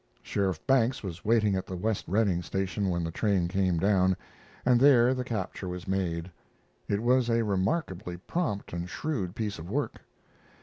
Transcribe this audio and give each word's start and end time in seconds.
Sheriff 0.23 0.65
Banks 0.65 1.03
was 1.03 1.23
waiting 1.23 1.53
at 1.55 1.67
the 1.67 1.75
West 1.75 2.05
Redding 2.07 2.41
station 2.41 2.89
when 2.89 3.03
the 3.03 3.11
train 3.11 3.47
came 3.47 3.77
down, 3.77 4.17
and 4.65 4.79
there 4.79 5.13
the 5.13 5.23
capture 5.23 5.67
was 5.67 5.87
made. 5.87 6.31
It 6.87 7.03
was 7.03 7.29
a 7.29 7.43
remarkably 7.43 8.17
prompt 8.17 8.73
and 8.73 8.89
shrewd 8.89 9.35
piece 9.35 9.59
of 9.59 9.69
work. 9.69 10.01